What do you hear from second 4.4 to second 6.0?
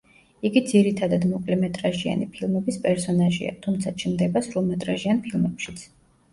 სრულმეტრაჟიან ფილმებშიც.